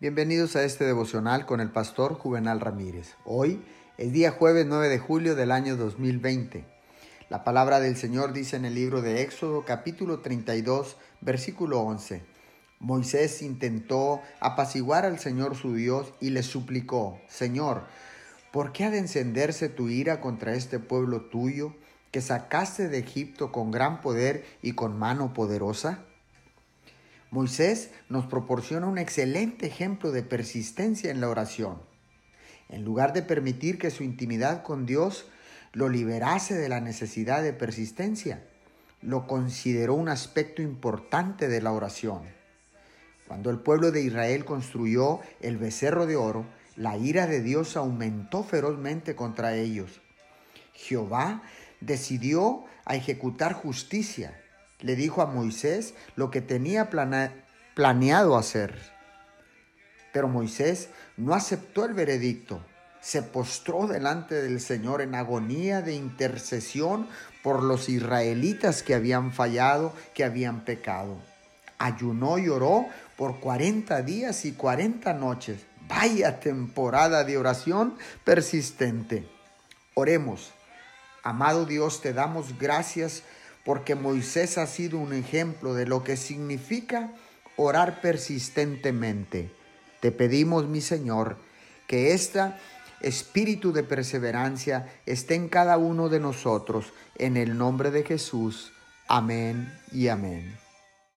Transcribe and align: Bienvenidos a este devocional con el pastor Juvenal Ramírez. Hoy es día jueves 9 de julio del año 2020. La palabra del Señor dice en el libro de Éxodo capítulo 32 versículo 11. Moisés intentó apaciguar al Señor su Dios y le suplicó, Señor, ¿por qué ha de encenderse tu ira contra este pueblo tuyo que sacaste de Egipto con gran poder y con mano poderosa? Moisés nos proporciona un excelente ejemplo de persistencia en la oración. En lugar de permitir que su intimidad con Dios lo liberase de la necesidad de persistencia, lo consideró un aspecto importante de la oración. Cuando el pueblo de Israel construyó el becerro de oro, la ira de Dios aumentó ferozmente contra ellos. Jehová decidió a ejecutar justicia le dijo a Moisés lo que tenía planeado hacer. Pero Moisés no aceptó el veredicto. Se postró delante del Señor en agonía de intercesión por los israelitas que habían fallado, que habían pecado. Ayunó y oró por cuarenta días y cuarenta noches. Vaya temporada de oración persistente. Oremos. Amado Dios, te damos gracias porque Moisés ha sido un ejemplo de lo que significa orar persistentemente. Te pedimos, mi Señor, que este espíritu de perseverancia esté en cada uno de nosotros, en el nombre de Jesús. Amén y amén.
Bienvenidos 0.00 0.54
a 0.54 0.62
este 0.62 0.84
devocional 0.84 1.44
con 1.44 1.60
el 1.60 1.72
pastor 1.72 2.14
Juvenal 2.14 2.60
Ramírez. 2.60 3.16
Hoy 3.24 3.60
es 3.96 4.12
día 4.12 4.30
jueves 4.30 4.64
9 4.64 4.88
de 4.88 5.00
julio 5.00 5.34
del 5.34 5.50
año 5.50 5.76
2020. 5.76 6.64
La 7.28 7.42
palabra 7.42 7.80
del 7.80 7.96
Señor 7.96 8.32
dice 8.32 8.54
en 8.54 8.64
el 8.64 8.76
libro 8.76 9.02
de 9.02 9.22
Éxodo 9.22 9.64
capítulo 9.64 10.20
32 10.20 10.96
versículo 11.20 11.80
11. 11.80 12.22
Moisés 12.78 13.42
intentó 13.42 14.22
apaciguar 14.38 15.04
al 15.04 15.18
Señor 15.18 15.56
su 15.56 15.74
Dios 15.74 16.14
y 16.20 16.30
le 16.30 16.44
suplicó, 16.44 17.20
Señor, 17.26 17.82
¿por 18.52 18.70
qué 18.70 18.84
ha 18.84 18.90
de 18.90 18.98
encenderse 18.98 19.68
tu 19.68 19.88
ira 19.88 20.20
contra 20.20 20.54
este 20.54 20.78
pueblo 20.78 21.22
tuyo 21.22 21.74
que 22.12 22.20
sacaste 22.20 22.86
de 22.86 22.98
Egipto 22.98 23.50
con 23.50 23.72
gran 23.72 24.00
poder 24.00 24.46
y 24.62 24.74
con 24.74 24.96
mano 24.96 25.34
poderosa? 25.34 26.04
Moisés 27.30 27.90
nos 28.08 28.26
proporciona 28.26 28.86
un 28.86 28.96
excelente 28.96 29.66
ejemplo 29.66 30.12
de 30.12 30.22
persistencia 30.22 31.10
en 31.10 31.20
la 31.20 31.28
oración. 31.28 31.78
En 32.68 32.84
lugar 32.84 33.12
de 33.12 33.22
permitir 33.22 33.78
que 33.78 33.90
su 33.90 34.02
intimidad 34.02 34.62
con 34.62 34.86
Dios 34.86 35.26
lo 35.72 35.88
liberase 35.88 36.54
de 36.54 36.68
la 36.68 36.80
necesidad 36.80 37.42
de 37.42 37.52
persistencia, 37.52 38.42
lo 39.02 39.26
consideró 39.26 39.94
un 39.94 40.08
aspecto 40.08 40.62
importante 40.62 41.48
de 41.48 41.60
la 41.60 41.72
oración. 41.72 42.22
Cuando 43.26 43.50
el 43.50 43.58
pueblo 43.58 43.90
de 43.90 44.02
Israel 44.02 44.46
construyó 44.46 45.20
el 45.40 45.58
becerro 45.58 46.06
de 46.06 46.16
oro, 46.16 46.46
la 46.76 46.96
ira 46.96 47.26
de 47.26 47.42
Dios 47.42 47.76
aumentó 47.76 48.42
ferozmente 48.42 49.14
contra 49.14 49.54
ellos. 49.54 50.00
Jehová 50.72 51.42
decidió 51.80 52.64
a 52.86 52.96
ejecutar 52.96 53.52
justicia 53.52 54.40
le 54.80 54.96
dijo 54.96 55.22
a 55.22 55.26
Moisés 55.26 55.94
lo 56.16 56.30
que 56.30 56.40
tenía 56.40 56.88
planeado 57.74 58.36
hacer. 58.36 58.78
Pero 60.12 60.28
Moisés 60.28 60.88
no 61.16 61.34
aceptó 61.34 61.84
el 61.84 61.94
veredicto. 61.94 62.60
Se 63.00 63.22
postró 63.22 63.86
delante 63.86 64.34
del 64.42 64.60
Señor 64.60 65.02
en 65.02 65.14
agonía 65.14 65.82
de 65.82 65.94
intercesión 65.94 67.06
por 67.42 67.62
los 67.62 67.88
israelitas 67.88 68.82
que 68.82 68.94
habían 68.94 69.32
fallado, 69.32 69.92
que 70.14 70.24
habían 70.24 70.64
pecado. 70.64 71.16
Ayunó 71.78 72.38
y 72.38 72.48
oró 72.48 72.86
por 73.16 73.38
cuarenta 73.38 74.02
días 74.02 74.44
y 74.44 74.52
cuarenta 74.52 75.12
noches. 75.12 75.60
Vaya 75.88 76.40
temporada 76.40 77.24
de 77.24 77.38
oración 77.38 77.94
persistente. 78.24 79.28
Oremos. 79.94 80.50
Amado 81.22 81.66
Dios, 81.66 82.00
te 82.00 82.12
damos 82.12 82.58
gracias 82.58 83.22
porque 83.68 83.94
Moisés 83.94 84.56
ha 84.56 84.66
sido 84.66 84.98
un 84.98 85.12
ejemplo 85.12 85.74
de 85.74 85.84
lo 85.84 86.02
que 86.02 86.16
significa 86.16 87.12
orar 87.58 88.00
persistentemente. 88.00 89.50
Te 90.00 90.10
pedimos, 90.10 90.66
mi 90.66 90.80
Señor, 90.80 91.36
que 91.86 92.14
este 92.14 92.54
espíritu 93.02 93.74
de 93.74 93.82
perseverancia 93.82 94.90
esté 95.04 95.34
en 95.34 95.50
cada 95.50 95.76
uno 95.76 96.08
de 96.08 96.18
nosotros, 96.18 96.94
en 97.16 97.36
el 97.36 97.58
nombre 97.58 97.90
de 97.90 98.04
Jesús. 98.04 98.72
Amén 99.06 99.70
y 99.92 100.08
amén. 100.08 100.67